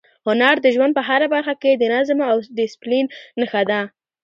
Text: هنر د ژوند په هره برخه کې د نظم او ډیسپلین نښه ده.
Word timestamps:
هنر 0.27 0.55
د 0.61 0.67
ژوند 0.75 0.91
په 0.97 1.01
هره 1.09 1.27
برخه 1.35 1.53
کې 1.61 1.71
د 1.75 1.83
نظم 1.93 2.19
او 2.29 2.35
ډیسپلین 2.57 3.05
نښه 3.39 3.61
ده. 3.69 3.81